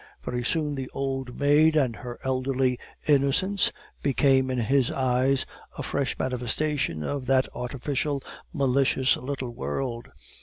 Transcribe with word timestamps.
Very 0.25 0.43
soon 0.43 0.73
the 0.73 0.89
old 0.95 1.39
maid 1.39 1.75
and 1.75 1.95
her 1.97 2.19
elderly 2.23 2.79
innocence 3.05 3.71
became, 4.01 4.49
in 4.49 4.57
his 4.57 4.89
eyes, 4.89 5.45
a 5.77 5.83
fresh 5.83 6.17
manifestation 6.17 7.03
of 7.03 7.27
that 7.27 7.47
artificial, 7.53 8.23
malicious 8.51 9.15
little 9.15 9.51
world. 9.51 10.07